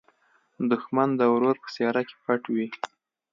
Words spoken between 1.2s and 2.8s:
ورور په څېره کې پټ وي